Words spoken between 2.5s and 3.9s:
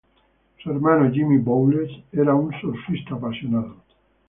surfista apasionado.